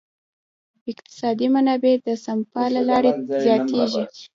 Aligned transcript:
اقتصادي 0.91 1.47
منابع 1.55 1.93
د 2.05 2.07
سپما 2.23 2.63
له 2.75 2.81
لارې 2.89 3.11
زیاتیږي. 3.43 4.03